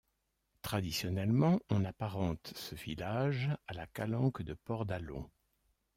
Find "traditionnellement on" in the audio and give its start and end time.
0.63-1.85